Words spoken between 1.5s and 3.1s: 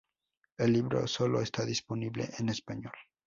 disponible en español.